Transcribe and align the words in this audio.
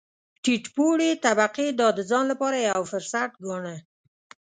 ټیټ 0.43 0.63
پوړې 0.75 1.11
طبقې 1.25 1.67
دا 1.79 1.87
د 1.97 1.99
ځان 2.09 2.25
لپاره 2.31 2.57
یو 2.71 2.81
فرصت 2.91 3.31
ګاڼه. 3.45 3.75